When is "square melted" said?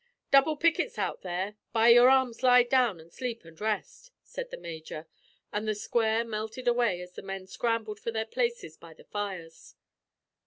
5.75-6.67